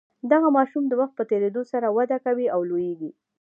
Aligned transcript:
دغه 0.31 0.47
ماشوم 0.57 0.83
د 0.87 0.93
وخت 1.01 1.13
په 1.17 1.23
تیریدو 1.31 1.61
سره 1.71 1.87
وده 1.97 2.17
کوي 2.25 2.45
او 2.55 2.59
لوییږي. 2.69 3.11